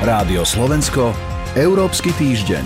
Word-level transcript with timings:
Rádio 0.00 0.48
Slovensko, 0.48 1.12
Európsky 1.52 2.08
týždeň. 2.16 2.64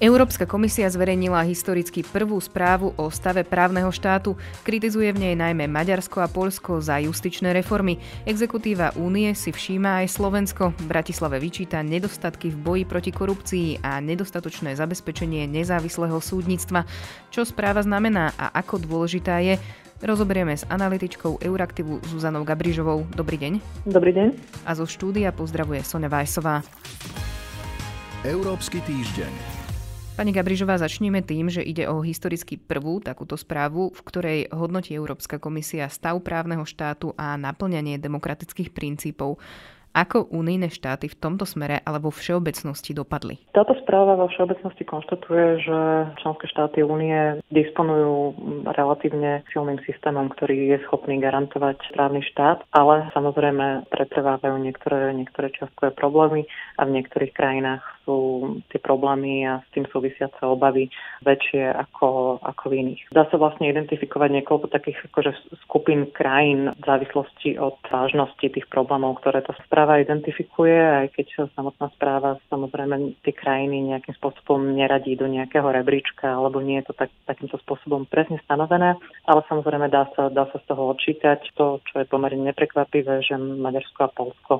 Európska 0.00 0.48
komisia 0.48 0.88
zverejnila 0.88 1.44
historicky 1.44 2.00
prvú 2.00 2.40
správu 2.40 2.96
o 2.96 3.12
stave 3.12 3.44
právneho 3.44 3.92
štátu. 3.92 4.40
Kritizuje 4.64 5.12
v 5.12 5.20
nej 5.20 5.34
najmä 5.36 5.68
Maďarsko 5.68 6.24
a 6.24 6.32
Polsko 6.32 6.80
za 6.80 6.96
justičné 6.96 7.52
reformy. 7.52 8.00
Exekutíva 8.24 8.96
únie 8.96 9.36
si 9.36 9.52
všíma 9.52 10.00
aj 10.04 10.16
Slovensko. 10.16 10.72
Bratislave 10.88 11.36
vyčíta 11.36 11.84
nedostatky 11.84 12.48
v 12.48 12.56
boji 12.56 12.84
proti 12.88 13.12
korupcii 13.12 13.84
a 13.84 14.00
nedostatočné 14.00 14.80
zabezpečenie 14.80 15.44
nezávislého 15.44 16.24
súdnictva. 16.24 16.88
Čo 17.28 17.44
správa 17.44 17.84
znamená 17.84 18.32
a 18.40 18.52
ako 18.56 18.80
dôležitá 18.80 19.44
je, 19.44 19.60
Rozoberieme 19.96 20.52
s 20.52 20.68
analytičkou 20.68 21.40
Euraktivu 21.40 22.04
Zuzanou 22.12 22.44
Gabrižovou. 22.44 23.08
Dobrý 23.16 23.40
deň. 23.40 23.52
Dobrý 23.88 24.12
deň. 24.12 24.28
A 24.68 24.76
zo 24.76 24.84
štúdia 24.84 25.32
pozdravuje 25.32 25.80
Sonja 25.80 26.12
Vajsová. 26.12 26.60
Európsky 28.20 28.84
týždeň. 28.84 29.56
Pani 30.20 30.36
Gabrižová, 30.36 30.76
začneme 30.76 31.24
tým, 31.24 31.48
že 31.48 31.64
ide 31.64 31.88
o 31.88 32.04
historicky 32.04 32.60
prvú 32.60 33.00
takúto 33.00 33.40
správu, 33.40 33.92
v 33.92 34.00
ktorej 34.04 34.40
hodnotí 34.52 34.92
Európska 34.92 35.40
komisia 35.40 35.88
stav 35.88 36.20
právneho 36.20 36.68
štátu 36.68 37.16
a 37.16 37.36
naplňanie 37.40 37.96
demokratických 37.96 38.76
princípov. 38.76 39.40
Ako 39.96 40.28
unijné 40.28 40.68
štáty 40.68 41.08
v 41.08 41.16
tomto 41.16 41.48
smere 41.48 41.80
alebo 41.80 42.12
všeobecnosti 42.12 42.92
dopadli? 42.92 43.40
Táto 43.56 43.72
správa 43.80 44.12
vo 44.20 44.28
všeobecnosti 44.28 44.84
konštatuje, 44.84 45.64
že 45.64 45.78
členské 46.20 46.44
štáty 46.52 46.84
únie 46.84 47.40
disponujú 47.48 48.36
relatívne 48.76 49.40
silným 49.56 49.80
systémom, 49.88 50.28
ktorý 50.36 50.76
je 50.76 50.84
schopný 50.84 51.16
garantovať 51.16 51.80
právny 51.96 52.20
štát, 52.28 52.68
ale 52.76 53.08
samozrejme 53.16 53.88
pretrvávajú 53.88 54.60
niektoré, 54.60 55.16
niektoré 55.16 55.48
čiastkové 55.56 55.96
problémy 55.96 56.44
a 56.76 56.84
v 56.84 57.00
niektorých 57.00 57.32
krajinách 57.32 57.95
sú 58.06 58.16
tie 58.70 58.78
problémy 58.78 59.42
a 59.42 59.58
s 59.60 59.68
tým 59.74 59.84
súvisiace 59.90 60.38
obavy 60.46 60.86
väčšie 61.26 61.74
ako, 61.74 62.38
ako 62.38 62.64
v 62.70 62.74
iných. 62.86 63.02
Dá 63.10 63.26
sa 63.26 63.36
vlastne 63.36 63.66
identifikovať 63.66 64.30
niekoľko 64.40 64.70
takých 64.70 65.10
akože 65.10 65.58
skupín 65.66 66.06
krajín 66.14 66.70
v 66.78 66.82
závislosti 66.86 67.58
od 67.58 67.82
vážnosti 67.90 68.46
tých 68.46 68.66
problémov, 68.70 69.18
ktoré 69.18 69.42
tá 69.42 69.52
správa 69.66 69.98
identifikuje, 69.98 70.78
aj 70.78 71.18
keď 71.18 71.50
samotná 71.58 71.90
správa 71.98 72.38
samozrejme 72.46 73.18
tie 73.26 73.34
krajiny 73.34 73.90
nejakým 73.90 74.14
spôsobom 74.22 74.78
neradí 74.78 75.18
do 75.18 75.26
nejakého 75.26 75.66
rebríčka, 75.66 76.30
alebo 76.30 76.62
nie 76.62 76.78
je 76.80 76.94
to 76.94 76.94
tak, 76.94 77.10
takýmto 77.26 77.58
spôsobom 77.66 78.06
presne 78.06 78.38
stanovené, 78.46 78.94
ale 79.26 79.40
samozrejme 79.50 79.90
dá 79.90 80.06
sa, 80.14 80.30
dá 80.30 80.46
sa 80.54 80.62
z 80.62 80.64
toho 80.70 80.94
odčítať 80.94 81.42
to, 81.58 81.82
čo 81.90 81.94
je 82.00 82.06
pomerne 82.06 82.46
neprekvapivé, 82.46 83.26
že 83.26 83.34
Maďarsko 83.34 84.00
a 84.06 84.14
Polsko 84.14 84.54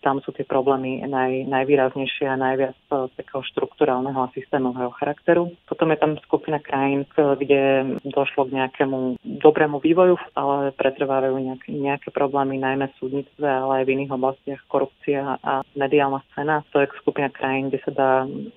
tam 0.00 0.20
sú 0.22 0.32
tie 0.32 0.46
problémy 0.46 1.04
naj, 1.06 1.46
najvýraznejšie 1.48 2.26
a 2.28 2.40
najviac 2.40 2.78
e, 2.90 3.10
takého 3.16 3.42
štruktúrálneho 3.52 4.16
a 4.16 4.32
systémového 4.34 4.92
charakteru. 4.96 5.52
Potom 5.66 5.90
je 5.92 5.98
tam 5.98 6.12
skupina 6.24 6.58
krajín, 6.60 7.08
kde 7.14 7.94
došlo 8.06 8.48
k 8.48 8.56
nejakému 8.62 9.20
dobrému 9.24 9.80
vývoju, 9.80 10.16
ale 10.36 10.72
pretrvávajú 10.76 11.36
nejaké, 11.38 11.68
nejaké 11.72 12.08
problémy 12.12 12.60
najmä 12.60 12.92
v 12.92 12.98
súdnictve, 12.98 13.46
ale 13.46 13.82
aj 13.82 13.84
v 13.84 13.92
iných 13.98 14.14
oblastiach 14.14 14.62
korupcia 14.68 15.40
a 15.40 15.64
mediálna 15.74 16.22
scéna. 16.32 16.62
To 16.72 16.82
je 16.82 16.92
skupina 17.02 17.28
krajín, 17.32 17.68
kde 17.68 17.80
sa 17.84 17.92
dá 17.92 18.10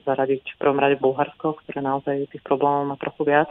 zaradiť 0.05 0.43
v 0.55 0.59
prvom 0.59 0.79
rade 0.79 0.97
Bulharsko, 1.01 1.59
ktoré 1.65 1.79
naozaj 1.83 2.29
tých 2.31 2.43
problémov 2.45 2.93
má 2.93 2.95
trochu 2.97 3.27
viac, 3.27 3.49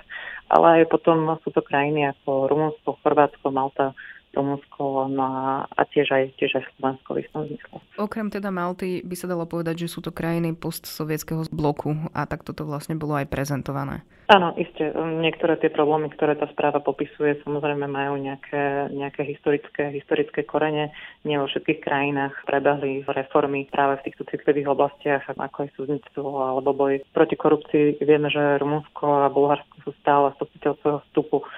ale 0.49 0.83
aj 0.83 0.93
potom 0.93 1.37
sú 1.45 1.53
to 1.53 1.61
krajiny 1.61 2.09
ako 2.09 2.49
Rumunsko, 2.49 2.97
Chorvátsko, 3.05 3.53
Malta, 3.53 3.93
Rumunsko 4.39 5.11
no 5.11 5.27
a 5.67 5.83
tiež 5.91 6.15
aj, 6.15 6.25
tiež 6.39 6.63
aj 6.63 6.65
Slovensko 6.79 7.19
v 7.19 7.27
istom 7.27 7.43
zmysle. 7.51 7.77
Okrem 7.99 8.31
teda 8.31 8.55
Malty 8.55 9.03
by 9.03 9.17
sa 9.19 9.27
dalo 9.27 9.45
povedať, 9.51 9.85
že 9.85 9.93
sú 9.93 9.99
to 9.99 10.15
krajiny 10.15 10.55
postsovietského 10.55 11.51
bloku 11.51 11.99
a 12.15 12.25
tak 12.31 12.47
toto 12.47 12.63
vlastne 12.63 12.95
bolo 12.95 13.19
aj 13.19 13.27
prezentované. 13.27 14.07
Áno, 14.29 14.53
isté. 14.61 14.93
Niektoré 14.93 15.57
tie 15.57 15.73
problémy, 15.73 16.13
ktoré 16.13 16.37
tá 16.37 16.45
správa 16.53 16.85
popisuje, 16.85 17.41
samozrejme 17.49 17.89
majú 17.89 18.21
nejaké, 18.21 18.93
nejaké 18.93 19.25
historické, 19.25 19.89
historické 19.89 20.45
korene. 20.45 20.93
Nie 21.25 21.41
vo 21.41 21.49
všetkých 21.49 21.81
krajinách 21.81 22.37
prebehli 22.45 23.09
reformy 23.09 23.65
práve 23.73 23.97
v 23.97 24.05
týchto 24.13 24.29
citlivých 24.29 24.69
oblastiach, 24.69 25.25
ako 25.33 25.65
aj 25.65 25.71
súdnictvo 25.81 26.29
alebo 26.45 26.77
boj 26.77 27.01
proti 27.17 27.41
korupcii. 27.41 28.05
Vieme, 28.05 28.29
že 28.29 28.61
Rumunsko 28.61 29.25
a 29.25 29.33
Bulharsko 29.33 29.81
sú 29.81 29.97
stále 30.05 30.37
od 30.37 30.77
svojho 30.85 31.01
vstupu 31.09 31.49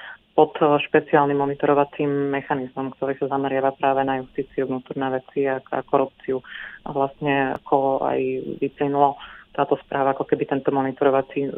pod 0.41 0.56
eh, 0.56 0.81
špeciálnym 0.89 1.37
monitorovacím 1.37 2.33
mechanizmom, 2.33 2.97
ktorý 2.97 3.21
sa 3.21 3.37
zameriava 3.37 3.77
práve 3.77 4.01
na 4.09 4.25
justíciu, 4.25 4.65
vnútorné 4.65 5.21
veci 5.21 5.45
a, 5.45 5.61
a 5.61 5.84
korupciu. 5.84 6.41
A 6.89 6.97
vlastne 6.97 7.61
ako 7.61 8.01
aj 8.09 8.21
vyplynulo 8.56 9.21
táto 9.50 9.77
správa, 9.83 10.15
ako 10.15 10.25
keby 10.25 10.47
tento 10.47 10.71
monitorovací 10.71 11.50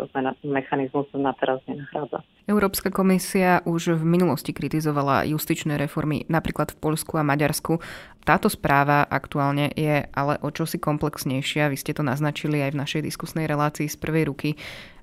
mechanizmus 0.49 1.07
na 1.13 1.37
teraz 1.37 1.61
nenahrádza. 1.69 2.25
Európska 2.49 2.89
komisia 2.89 3.61
už 3.69 4.01
v 4.01 4.05
minulosti 4.05 4.51
kritizovala 4.51 5.29
justičné 5.29 5.77
reformy 5.77 6.25
napríklad 6.27 6.73
v 6.73 6.81
Polsku 6.81 7.21
a 7.21 7.23
Maďarsku. 7.23 7.79
Táto 8.25 8.49
správa 8.49 9.05
aktuálne 9.07 9.71
je 9.77 10.09
ale 10.09 10.35
o 10.41 10.49
čosi 10.49 10.81
komplexnejšia. 10.81 11.69
Vy 11.69 11.77
ste 11.79 11.93
to 11.93 12.03
naznačili 12.03 12.65
aj 12.65 12.73
v 12.73 12.81
našej 12.81 13.03
diskusnej 13.05 13.45
relácii 13.45 13.87
z 13.87 13.97
prvej 14.01 14.25
ruky. 14.27 14.51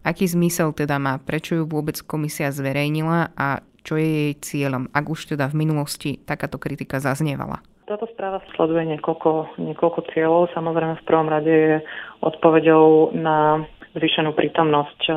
Aký 0.01 0.25
zmysel 0.25 0.71
teda 0.71 0.97
má? 0.97 1.19
Prečo 1.19 1.61
ju 1.61 1.63
vôbec 1.69 1.99
komisia 2.03 2.49
zverejnila 2.49 3.35
a 3.35 3.61
čo 3.83 3.99
je 3.99 4.07
jej 4.07 4.33
cieľom, 4.39 4.91
ak 4.91 5.05
už 5.09 5.35
teda 5.35 5.49
v 5.49 5.59
minulosti 5.65 6.19
takáto 6.23 6.61
kritika 6.61 6.99
zaznievala? 6.99 7.63
Táto 7.89 8.05
správa 8.13 8.37
sleduje 8.53 8.85
niekoľko, 8.85 9.57
niekoľko 9.57 10.13
cieľov. 10.13 10.53
Samozrejme 10.53 11.01
v 11.01 11.07
prvom 11.09 11.25
rade 11.25 11.49
je 11.49 11.75
odpovedou 12.21 13.17
na 13.17 13.65
zvýšenú 13.97 14.37
prítomnosť 14.37 15.01
e, 15.09 15.13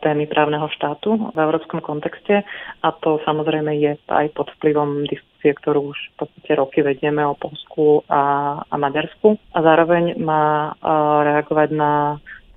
témy 0.00 0.24
právneho 0.24 0.64
štátu 0.72 1.32
v 1.32 1.36
európskom 1.36 1.84
kontexte 1.84 2.40
a 2.80 2.88
to 3.04 3.20
samozrejme 3.28 3.76
je 3.76 4.00
aj 4.08 4.32
pod 4.32 4.48
vplyvom 4.56 5.04
diskusie, 5.04 5.52
ktorú 5.52 5.92
už 5.92 5.98
v 6.16 6.24
podstate 6.24 6.56
roky 6.56 6.80
vedieme 6.80 7.20
o 7.20 7.36
Polsku 7.36 8.00
a, 8.08 8.56
a 8.64 8.74
Maďarsku. 8.80 9.36
A 9.52 9.58
zároveň 9.60 10.16
má 10.16 10.72
e, 10.72 10.90
reagovať 11.28 11.68
na 11.76 11.92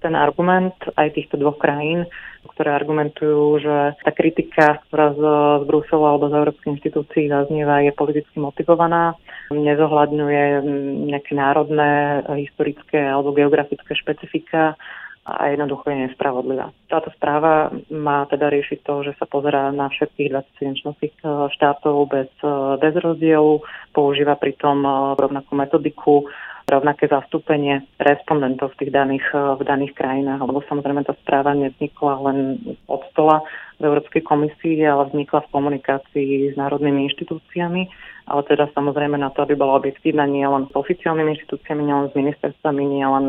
ten 0.07 0.15
argument 0.15 0.79
aj 0.95 1.11
týchto 1.11 1.35
dvoch 1.35 1.59
krajín, 1.59 2.07
ktoré 2.55 2.71
argumentujú, 2.71 3.59
že 3.59 3.75
tá 3.99 4.11
kritika, 4.15 4.79
ktorá 4.87 5.11
z, 5.11 5.21
z 5.59 5.63
Bruselu 5.67 6.03
alebo 6.07 6.31
z 6.31 6.39
európskych 6.39 6.73
inštitúcií 6.79 7.27
zaznieva, 7.27 7.83
je 7.83 7.91
politicky 7.91 8.39
motivovaná, 8.39 9.19
nezohľadňuje 9.51 10.63
nejaké 11.11 11.35
národné, 11.35 12.23
historické 12.39 13.03
alebo 13.03 13.35
geografické 13.35 13.91
špecifika 13.99 14.79
a 15.27 15.51
jednoducho 15.51 15.91
je 15.91 16.07
nespravodlivá. 16.07 16.71
Táto 16.87 17.11
správa 17.11 17.67
má 17.91 18.23
teda 18.31 18.47
riešiť 18.47 18.79
to, 18.79 19.11
že 19.11 19.19
sa 19.19 19.27
pozerá 19.27 19.75
na 19.75 19.91
všetkých 19.91 20.31
27 20.31 20.79
členských 20.79 21.15
e, 21.19 21.51
štátov 21.51 22.07
bez, 22.07 22.31
e, 22.39 22.79
bez 22.79 22.95
rozdielu, 22.95 23.59
používa 23.91 24.39
pritom 24.39 24.87
e, 24.87 24.89
rovnakú 25.19 25.51
metodiku, 25.51 26.31
rovnaké 26.67 27.07
zastúpenie 27.07 27.87
respondentov 27.95 28.75
v 28.75 28.83
tých 28.83 28.91
daných, 28.91 29.23
eh, 29.31 29.55
v 29.55 29.63
daných 29.63 29.95
krajinách, 29.95 30.43
lebo 30.43 30.59
samozrejme 30.67 31.07
tá 31.07 31.15
správa 31.23 31.55
nevznikla 31.55 32.13
len 32.27 32.59
od 32.91 33.07
stola 33.15 33.39
v 33.79 33.87
Európskej 33.87 34.27
komisii, 34.27 34.83
ale 34.83 35.07
vznikla 35.07 35.47
v 35.47 35.51
komunikácii 35.55 36.31
s 36.51 36.55
národnými 36.59 37.07
inštitúciami, 37.07 37.87
ale 38.27 38.41
teda 38.43 38.67
samozrejme 38.75 39.15
na 39.15 39.31
to, 39.31 39.47
aby 39.47 39.55
bola 39.55 39.79
objektívna 39.79 40.27
nie 40.27 40.43
len 40.43 40.67
s 40.67 40.73
oficiálnymi 40.75 41.39
inštitúciami, 41.39 41.81
nie 41.87 41.95
len 41.95 42.09
s 42.11 42.15
ministerstvami, 42.19 42.81
nie 42.83 43.05
len 43.07 43.25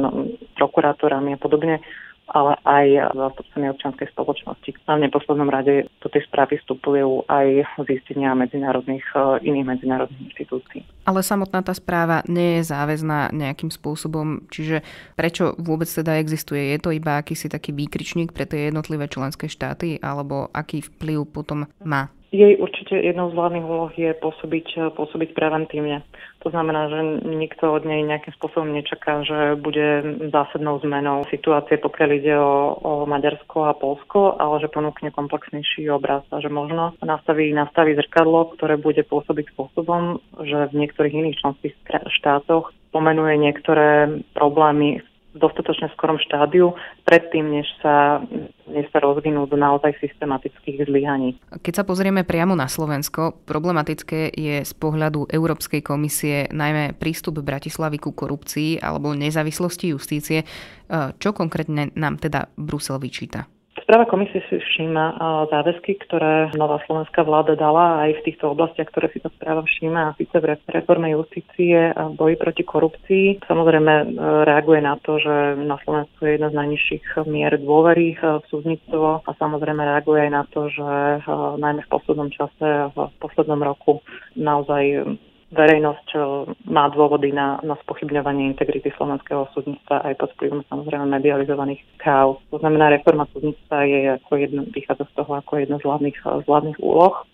prokurátorami 0.58 1.38
a 1.38 1.38
podobne, 1.38 1.78
ale 2.28 2.60
aj 2.64 3.16
zástupcami 3.16 3.72
občianskej 3.72 4.08
spoločnosti. 4.12 4.70
A 4.84 5.00
v 5.00 5.04
neposlednom 5.08 5.48
rade 5.48 5.88
do 6.04 6.08
tej 6.12 6.28
správy 6.28 6.60
vstupujú 6.60 7.24
aj 7.28 7.64
zistenia 7.88 8.36
medzinárodných, 8.36 9.04
e, 9.16 9.48
iných 9.48 9.66
medzinárodných 9.66 10.22
inštitúcií. 10.32 10.84
Ale 11.08 11.24
samotná 11.24 11.64
tá 11.64 11.72
správa 11.72 12.20
nie 12.28 12.60
je 12.60 12.68
záväzná 12.68 13.32
nejakým 13.32 13.72
spôsobom, 13.72 14.44
čiže 14.52 14.84
prečo 15.16 15.56
vôbec 15.56 15.88
teda 15.88 16.20
existuje? 16.20 16.76
Je 16.76 16.78
to 16.80 16.92
iba 16.92 17.16
akýsi 17.16 17.48
taký 17.48 17.72
výkričník 17.72 18.36
pre 18.36 18.44
tie 18.44 18.68
jednotlivé 18.68 19.08
členské 19.08 19.48
štáty, 19.48 19.96
alebo 20.04 20.52
aký 20.52 20.84
vplyv 20.84 21.24
potom 21.32 21.64
má? 21.80 22.12
Jej 22.28 22.60
určite 22.60 22.92
jednou 22.92 23.32
z 23.32 23.36
hlavných 23.40 23.64
úloh 23.64 23.88
je 23.96 24.12
pôsobiť, 24.12 24.92
pôsobiť 24.92 25.32
preventívne. 25.32 26.04
To 26.44 26.52
znamená, 26.52 26.92
že 26.92 27.24
nikto 27.24 27.72
od 27.72 27.88
nej 27.88 28.04
nejakým 28.04 28.36
spôsobom 28.36 28.68
nečaká, 28.68 29.24
že 29.24 29.56
bude 29.56 30.04
zásadnou 30.28 30.76
zmenou 30.84 31.24
situácie, 31.32 31.80
pokiaľ 31.80 32.10
ide 32.20 32.36
o, 32.36 32.76
o 32.76 32.92
Maďarsko 33.08 33.72
a 33.72 33.72
Polsko, 33.72 34.36
ale 34.36 34.60
že 34.60 34.68
ponúkne 34.68 35.08
komplexnejší 35.08 35.88
obraz 35.88 36.20
a 36.28 36.44
že 36.44 36.52
možno 36.52 36.92
nastaví, 37.00 37.48
nastaví 37.56 37.96
zrkadlo, 37.96 38.52
ktoré 38.60 38.76
bude 38.76 39.08
pôsobiť 39.08 39.48
spôsobom, 39.56 40.20
že 40.44 40.68
v 40.68 40.84
niektorých 40.84 41.16
iných 41.16 41.40
členských 41.40 41.74
štátoch 42.12 42.76
pomenuje 42.92 43.40
niektoré 43.40 44.20
problémy 44.36 45.00
v 45.00 45.17
dostatočne 45.38 45.88
skorom 45.94 46.18
štádiu, 46.18 46.74
predtým, 47.06 47.48
než 47.48 47.66
sa, 47.78 48.20
než 48.66 48.90
sa 48.90 48.98
rozvinú 48.98 49.46
do 49.46 49.54
naozaj 49.54 49.94
systematických 50.02 50.90
zlyhaní. 50.90 51.38
Keď 51.62 51.74
sa 51.80 51.84
pozrieme 51.86 52.26
priamo 52.26 52.58
na 52.58 52.66
Slovensko, 52.66 53.46
problematické 53.46 54.34
je 54.34 54.66
z 54.66 54.72
pohľadu 54.76 55.30
Európskej 55.30 55.80
komisie 55.80 56.50
najmä 56.50 56.98
prístup 56.98 57.40
Bratislavy 57.40 58.02
ku 58.02 58.10
korupcii 58.12 58.82
alebo 58.82 59.14
nezávislosti 59.14 59.94
justície. 59.94 60.42
Čo 60.92 61.30
konkrétne 61.32 61.94
nám 61.94 62.18
teda 62.18 62.50
Brusel 62.58 62.98
vyčíta? 62.98 63.46
Správa 63.88 64.04
komisie 64.04 64.44
si 64.52 64.60
všíma 64.60 65.16
záväzky, 65.48 65.96
ktoré 66.04 66.52
nová 66.60 66.76
slovenská 66.84 67.24
vláda 67.24 67.56
dala 67.56 68.04
aj 68.04 68.20
v 68.20 68.24
týchto 68.28 68.52
oblastiach, 68.52 68.92
ktoré 68.92 69.08
si 69.08 69.16
to 69.16 69.32
správa 69.32 69.64
všíma, 69.64 70.12
a 70.12 70.16
síce 70.20 70.36
v 70.36 70.60
reforme 70.68 71.08
justície 71.08 71.96
a 71.96 72.12
boji 72.12 72.36
proti 72.36 72.68
korupcii. 72.68 73.48
Samozrejme 73.48 73.92
e, 73.96 74.04
reaguje 74.44 74.84
na 74.84 75.00
to, 75.00 75.16
že 75.16 75.56
na 75.64 75.80
Slovensku 75.88 76.20
je 76.20 76.36
jedna 76.36 76.52
z 76.52 76.58
najnižších 76.60 77.04
mier 77.32 77.56
dôvery 77.56 78.12
e, 78.12 78.16
v 78.20 78.44
súdnictvo 78.52 79.24
a 79.24 79.30
samozrejme 79.40 79.80
reaguje 79.80 80.20
aj 80.20 80.32
na 80.36 80.44
to, 80.52 80.68
že 80.68 80.92
e, 80.92 81.20
najmä 81.56 81.80
v 81.80 81.92
poslednom 81.96 82.28
čase, 82.28 82.92
v 82.92 83.08
poslednom 83.24 83.64
roku 83.64 84.04
naozaj 84.36 85.16
verejnosť 85.48 86.06
má 86.68 86.92
dôvody 86.92 87.32
na, 87.32 87.56
na 87.64 87.74
spochybňovanie 87.80 88.52
integrity 88.52 88.92
slovenského 88.96 89.48
súdnictva 89.56 90.04
aj 90.04 90.14
pod 90.20 90.30
vplyvom 90.36 90.60
samozrejme 90.68 91.08
medializovaných 91.08 91.80
káv. 91.96 92.40
To 92.52 92.60
znamená, 92.60 92.92
reforma 92.92 93.24
súdnictva 93.32 93.88
je 93.88 94.00
ako 94.20 94.32
jedno, 94.36 94.60
vychádza 94.68 95.08
z 95.08 95.12
toho 95.16 95.32
ako 95.40 95.52
jedna 95.56 95.76
z 95.80 95.84
hlavných, 95.88 96.18
z 96.20 96.44
hlavných 96.44 96.78
úloh. 96.84 97.24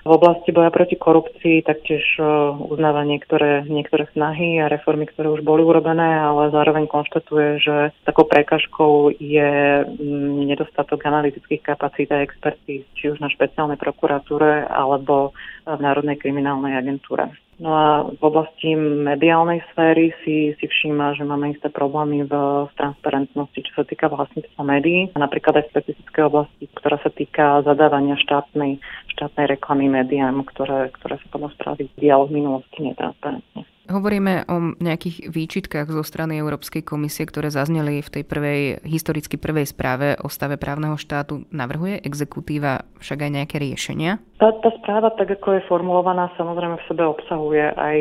V 0.00 0.16
oblasti 0.16 0.48
boja 0.48 0.72
proti 0.72 0.96
korupcii 0.96 1.60
taktiež 1.60 2.00
e, 2.16 2.24
uznáva 2.72 3.04
niektoré, 3.04 3.68
niektoré 3.68 4.08
snahy 4.16 4.56
a 4.56 4.72
reformy, 4.72 5.04
ktoré 5.04 5.28
už 5.28 5.44
boli 5.44 5.60
urobené, 5.60 6.24
ale 6.24 6.48
zároveň 6.48 6.88
konštatuje, 6.88 7.60
že 7.60 7.92
takou 8.08 8.24
prekažkou 8.24 9.12
je 9.20 9.84
mm, 9.84 10.48
nedostatok 10.48 11.04
analytických 11.04 11.60
kapacít 11.60 12.08
a 12.16 12.24
expertíz, 12.24 12.88
či 12.96 13.12
už 13.12 13.20
na 13.20 13.28
špeciálnej 13.28 13.76
prokuratúre 13.76 14.72
alebo 14.72 15.36
v 15.68 15.80
Národnej 15.84 16.16
kriminálnej 16.16 16.80
agentúre. 16.80 17.28
No 17.60 17.70
a 17.76 17.88
v 18.08 18.22
oblasti 18.24 18.72
mediálnej 18.72 19.60
sféry 19.70 20.16
si, 20.24 20.56
si 20.56 20.64
všíma, 20.64 21.12
že 21.12 21.28
máme 21.28 21.52
isté 21.52 21.68
problémy 21.68 22.24
v, 22.24 22.32
v 22.66 22.72
transparentnosti, 22.72 23.60
čo 23.60 23.72
sa 23.76 23.84
týka 23.84 24.08
vlastníctva 24.08 24.64
médií. 24.64 25.12
A 25.12 25.20
napríklad 25.20 25.60
aj 25.60 25.64
v 25.68 25.72
specifickej 25.76 26.24
oblasti, 26.24 26.64
ktorá 26.72 26.96
sa 27.04 27.12
týka 27.12 27.60
zadávania 27.60 28.16
štátnej, 28.16 28.80
štátnej 29.12 29.46
reklamy 29.60 29.92
médiám, 29.92 30.40
ktoré, 30.48 30.88
ktoré 30.96 31.20
sa 31.20 31.28
podľa 31.28 31.52
správy 31.60 31.92
dialo 32.00 32.32
v 32.32 32.40
minulosti 32.40 32.80
netransparentne. 32.80 33.68
Hovoríme 33.90 34.46
o 34.46 34.78
nejakých 34.78 35.34
výčitkách 35.34 35.90
zo 35.90 36.06
strany 36.06 36.38
Európskej 36.38 36.86
komisie, 36.86 37.26
ktoré 37.26 37.50
zazneli 37.50 37.98
v 38.06 38.12
tej 38.14 38.22
prvej, 38.22 38.60
historicky 38.86 39.34
prvej 39.34 39.66
správe 39.66 40.14
o 40.22 40.30
stave 40.30 40.54
právneho 40.54 40.94
štátu. 40.94 41.42
Navrhuje 41.50 41.98
exekutíva 42.06 42.86
však 43.02 43.26
aj 43.26 43.30
nejaké 43.34 43.56
riešenia? 43.58 44.22
Tá, 44.38 44.54
tá 44.62 44.70
správa, 44.78 45.10
tak 45.18 45.34
ako 45.34 45.58
je 45.58 45.66
formulovaná, 45.66 46.30
samozrejme 46.38 46.78
v 46.78 46.86
sebe 46.86 47.02
obsahuje 47.02 47.74
aj 47.74 47.98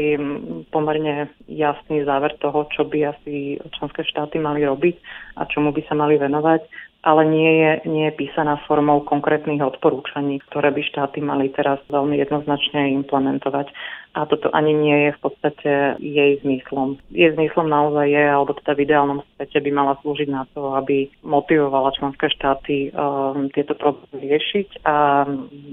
pomerne 0.69 1.33
jasný 1.49 2.05
záver 2.05 2.37
toho, 2.37 2.69
čo 2.69 2.85
by 2.85 3.09
asi 3.09 3.57
členské 3.81 4.05
štáty 4.05 4.37
mali 4.37 4.61
robiť 4.69 4.95
a 5.41 5.49
čomu 5.49 5.73
by 5.73 5.81
sa 5.89 5.97
mali 5.97 6.21
venovať 6.21 6.88
ale 6.99 7.23
nie 7.31 7.51
je, 7.63 7.71
nie 7.87 8.03
je 8.11 8.17
písaná 8.19 8.59
formou 8.67 8.99
konkrétnych 9.07 9.63
odporúčaní, 9.63 10.43
ktoré 10.51 10.75
by 10.75 10.81
štáty 10.83 11.23
mali 11.23 11.47
teraz 11.55 11.79
veľmi 11.87 12.19
jednoznačne 12.19 12.91
implementovať. 13.03 13.71
A 14.19 14.27
toto 14.27 14.51
ani 14.51 14.75
nie 14.75 14.97
je 15.07 15.11
v 15.15 15.19
podstate 15.23 15.71
jej 16.01 16.31
zmyslom. 16.43 16.99
Jej 17.13 17.39
zmyslom 17.39 17.71
naozaj 17.71 18.07
je, 18.09 18.25
alebo 18.25 18.51
teda 18.59 18.75
v 18.75 18.83
ideálnom 18.83 19.19
svete 19.39 19.63
by 19.63 19.71
mala 19.71 19.95
slúžiť 20.03 20.27
na 20.27 20.43
to, 20.51 20.75
aby 20.75 21.07
motivovala 21.23 21.95
členské 21.95 22.27
štáty 22.27 22.91
um, 22.91 23.47
tieto 23.55 23.71
problémy 23.79 24.35
riešiť 24.35 24.83
a 24.83 25.23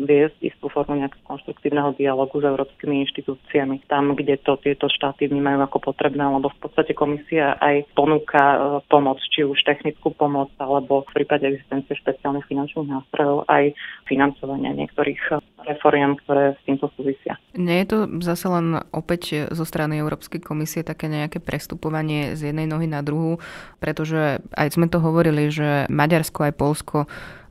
viesť 0.06 0.38
istú 0.38 0.70
formu 0.70 1.02
nejakého 1.02 1.26
konštruktívneho 1.26 1.98
dialogu 1.98 2.38
s 2.38 2.46
európskymi 2.46 3.02
inštitúciami. 3.10 3.82
Tam, 3.90 4.14
kde 4.14 4.38
to 4.38 4.54
tieto 4.62 4.86
štáty 4.86 5.26
vnímajú 5.26 5.66
ako 5.66 5.90
potrebné, 5.90 6.22
lebo 6.22 6.46
v 6.54 6.58
podstate 6.62 6.94
komisia 6.94 7.58
aj 7.58 7.90
ponúka 7.98 8.38
uh, 8.38 8.58
pomoc, 8.86 9.18
či 9.34 9.42
už 9.42 9.58
technickú 9.66 10.14
pomoc 10.14 10.54
alebo 10.62 11.02
prípade 11.16 11.48
existencie 11.48 11.96
špeciálnych 11.96 12.44
finančných 12.44 12.92
nástrojov 12.92 13.48
aj 13.48 13.72
financovania 14.04 14.76
niektorých 14.76 15.40
reforiem, 15.64 16.14
ktoré 16.20 16.52
s 16.54 16.60
týmto 16.68 16.92
súvisia. 16.92 17.40
Nie 17.56 17.82
je 17.82 17.88
to 17.88 17.98
zase 18.20 18.44
len 18.46 18.84
opäť 18.92 19.48
zo 19.48 19.64
strany 19.64 19.96
Európskej 19.96 20.44
komisie 20.44 20.84
také 20.84 21.08
nejaké 21.08 21.40
prestupovanie 21.40 22.36
z 22.36 22.52
jednej 22.52 22.68
nohy 22.68 22.84
na 22.84 23.00
druhú, 23.00 23.40
pretože 23.78 24.40
aj 24.54 24.68
sme 24.74 24.86
to 24.88 24.98
hovorili, 24.98 25.52
že 25.52 25.86
Maďarsko 25.92 26.50
aj 26.50 26.54
Polsko 26.58 26.98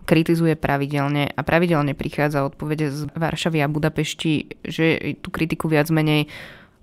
kritizuje 0.05 0.53
pravidelne 0.53 1.33
a 1.33 1.41
pravidelne 1.41 1.97
prichádza 1.97 2.45
odpovede 2.45 2.93
z 2.93 3.09
Varšavy 3.17 3.65
a 3.65 3.71
Budapešti, 3.71 4.61
že 4.61 5.17
tú 5.17 5.33
kritiku 5.33 5.65
viac 5.65 5.89
menej 5.89 6.29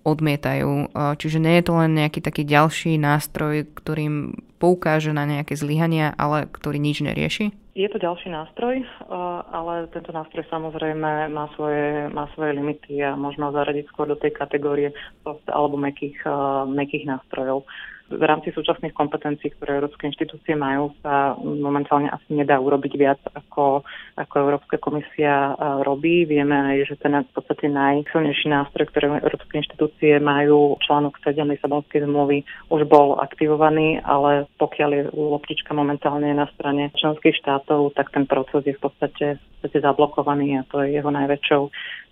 odmietajú. 0.02 0.90
Čiže 1.14 1.38
nie 1.38 1.62
je 1.62 1.64
to 1.70 1.78
len 1.78 1.94
nejaký 1.94 2.18
taký 2.18 2.42
ďalší 2.42 2.98
nástroj, 2.98 3.70
ktorým 3.78 4.34
poukáže 4.58 5.14
na 5.14 5.22
nejaké 5.22 5.54
zlyhania, 5.54 6.10
ale 6.18 6.50
ktorý 6.50 6.82
nič 6.82 7.06
nerieši? 7.06 7.54
Je 7.78 7.86
to 7.88 8.02
ďalší 8.02 8.28
nástroj, 8.34 8.82
ale 9.54 9.86
tento 9.94 10.10
nástroj 10.10 10.44
samozrejme 10.50 11.30
má 11.30 11.46
svoje, 11.54 12.10
má 12.10 12.26
svoje 12.34 12.58
limity 12.58 13.00
a 13.00 13.14
možno 13.14 13.54
zaradiť 13.54 13.86
skôr 13.88 14.10
do 14.10 14.18
tej 14.18 14.34
kategórie 14.34 14.90
soft 15.22 15.46
alebo 15.46 15.78
mekých, 15.78 16.18
mekých 16.68 17.06
nástrojov 17.06 17.62
v 18.12 18.24
rámci 18.24 18.52
súčasných 18.52 18.92
kompetencií, 18.92 19.52
ktoré 19.56 19.80
európske 19.80 20.04
inštitúcie 20.06 20.52
majú, 20.52 20.92
sa 21.00 21.34
momentálne 21.40 22.12
asi 22.12 22.36
nedá 22.36 22.60
urobiť 22.60 22.92
viac, 23.00 23.20
ako, 23.32 23.82
ako 24.20 24.34
Európska 24.36 24.76
komisia 24.76 25.56
robí. 25.82 26.28
Vieme 26.28 26.54
aj, 26.54 26.76
že 26.92 26.94
ten 27.00 27.16
v 27.16 27.32
podstate 27.32 27.72
najsilnejší 27.72 28.52
nástroj, 28.52 28.88
ktoré 28.92 29.20
európske 29.20 29.54
inštitúcie 29.58 30.20
majú, 30.20 30.76
článok 30.84 31.16
7 31.24 31.40
Lisabonskej 31.48 32.04
zmluvy, 32.04 32.44
už 32.68 32.84
bol 32.88 33.16
aktivovaný, 33.20 34.00
ale 34.04 34.44
pokiaľ 34.60 34.90
je 34.92 35.02
loptička 35.12 35.72
momentálne 35.72 36.32
na 36.36 36.44
strane 36.56 36.92
členských 36.96 37.36
štátov, 37.40 37.96
tak 37.96 38.12
ten 38.12 38.28
proces 38.28 38.64
je 38.68 38.76
v 38.76 38.82
podstate, 38.82 39.26
v 39.36 39.46
podstate 39.58 39.78
zablokovaný 39.80 40.60
a 40.60 40.66
to 40.68 40.84
je 40.84 41.00
jeho 41.00 41.10
najväčšou, 41.10 41.62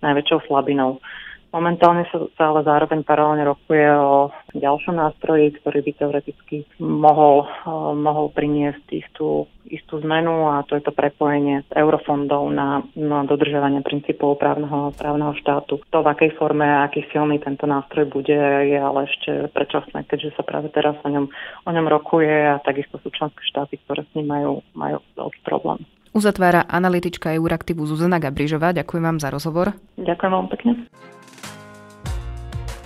najväčšou 0.00 0.38
slabinou. 0.49 1.02
Momentálne 1.50 2.06
sa, 2.14 2.31
sa 2.38 2.55
ale 2.55 2.62
zároveň 2.62 3.02
paralelne 3.02 3.43
rokuje 3.43 3.82
o 3.91 4.31
ďalšom 4.55 4.94
nástroji, 4.94 5.50
ktorý 5.58 5.82
by 5.82 5.93
teoreticky 5.99 6.56
mohol, 6.79 7.43
uh, 7.43 7.91
mohol 7.91 8.31
priniesť 8.31 8.87
istú, 8.94 9.50
istú 9.67 9.99
zmenu 9.99 10.47
a 10.47 10.62
to 10.62 10.79
je 10.79 10.82
to 10.87 10.94
prepojenie 10.94 11.67
s 11.67 11.70
eurofondov 11.75 12.55
na, 12.55 12.87
na 12.94 13.26
dodržovanie 13.26 13.82
princípov 13.82 14.38
právneho, 14.38 14.94
právneho 14.94 15.35
štátu. 15.43 15.82
To, 15.91 16.06
v 16.06 16.11
akej 16.14 16.38
forme 16.38 16.62
a 16.62 16.87
aký 16.87 17.02
silný 17.11 17.43
tento 17.43 17.67
nástroj 17.67 18.06
bude, 18.06 18.38
je 18.70 18.79
ale 18.79 19.11
ešte 19.11 19.50
predčasné, 19.50 20.06
keďže 20.06 20.38
sa 20.38 20.47
práve 20.47 20.71
teraz 20.71 20.95
o 21.02 21.09
ňom, 21.11 21.26
o 21.66 21.71
ňom 21.75 21.87
rokuje 21.90 22.47
a 22.47 22.62
takisto 22.62 23.02
sú 23.02 23.11
členské 23.11 23.42
štáty, 23.50 23.75
ktoré 23.83 24.07
s 24.07 24.12
ním 24.14 24.30
majú, 24.30 24.52
majú 24.78 25.02
veľký 25.19 25.42
problém. 25.42 25.83
Uzatvára 26.14 26.66
analytička 26.66 27.35
Euraktivu 27.35 27.87
Zuzana 27.87 28.19
Gabrižová. 28.23 28.75
Ďakujem 28.75 29.02
vám 29.02 29.19
za 29.19 29.30
rozhovor. 29.30 29.75
Ďakujem 29.99 30.30
vám 30.30 30.47
pekne. 30.50 30.73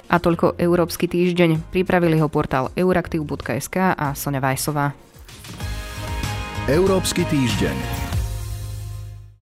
A 0.09 0.17
toľko 0.21 0.61
Európsky 0.61 1.09
týždeň. 1.09 1.73
Pripravili 1.73 2.21
ho 2.21 2.29
portál 2.29 2.71
euraktiv.sk 2.77 3.97
a 3.97 4.13
Sonja 4.13 4.41
Vajsová. 4.41 4.93
Európsky 6.69 7.29
týždeň. 7.29 8.04